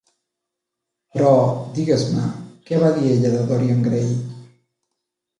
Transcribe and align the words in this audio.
Però, 1.17 1.33
digues-me, 1.75 2.23
què 2.69 2.79
va 2.85 2.89
dir 2.95 3.11
ella 3.17 3.33
de 3.35 3.43
Dorian 3.51 3.83
Gray? 3.89 4.09